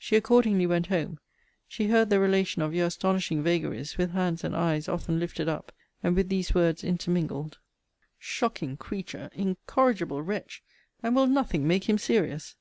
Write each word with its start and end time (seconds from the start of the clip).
'She 0.00 0.16
accordingly 0.16 0.66
went 0.66 0.88
home. 0.88 1.20
She 1.68 1.86
heard 1.86 2.10
the 2.10 2.18
relation 2.18 2.62
of 2.62 2.74
your 2.74 2.86
astonishing 2.88 3.44
vagaries, 3.44 3.96
with 3.96 4.10
hands 4.10 4.42
and 4.42 4.56
eyes 4.56 4.88
often 4.88 5.20
lifted 5.20 5.48
up; 5.48 5.70
and 6.02 6.16
with 6.16 6.28
these 6.28 6.52
words 6.52 6.82
intermingled, 6.82 7.58
Shocking 8.18 8.76
creature! 8.76 9.30
incorrigible 9.34 10.20
wretch! 10.20 10.64
And 11.00 11.14
will 11.14 11.28
nothing 11.28 11.64
make 11.64 11.88
him 11.88 11.96
serious? 11.96 12.56